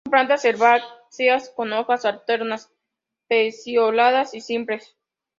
[0.03, 2.71] Son plantas herbáceas con hojas alternas,
[3.27, 4.97] pecioladas y simples.